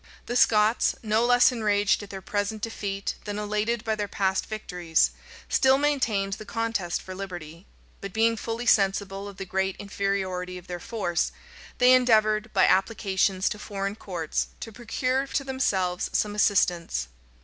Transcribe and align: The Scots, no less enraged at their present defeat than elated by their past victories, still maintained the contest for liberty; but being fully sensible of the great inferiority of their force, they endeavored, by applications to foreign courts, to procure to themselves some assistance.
The 0.25 0.35
Scots, 0.35 0.95
no 1.03 1.23
less 1.23 1.51
enraged 1.51 2.01
at 2.01 2.09
their 2.09 2.23
present 2.23 2.63
defeat 2.63 3.13
than 3.25 3.37
elated 3.37 3.83
by 3.83 3.93
their 3.93 4.07
past 4.07 4.47
victories, 4.47 5.11
still 5.47 5.77
maintained 5.77 6.33
the 6.33 6.43
contest 6.43 7.03
for 7.03 7.13
liberty; 7.13 7.67
but 8.01 8.11
being 8.11 8.35
fully 8.35 8.65
sensible 8.65 9.27
of 9.27 9.37
the 9.37 9.45
great 9.45 9.75
inferiority 9.77 10.57
of 10.57 10.65
their 10.65 10.79
force, 10.79 11.31
they 11.77 11.93
endeavored, 11.93 12.51
by 12.51 12.65
applications 12.65 13.47
to 13.49 13.59
foreign 13.59 13.95
courts, 13.95 14.47
to 14.61 14.71
procure 14.71 15.27
to 15.27 15.43
themselves 15.43 16.09
some 16.13 16.33
assistance. 16.33 17.07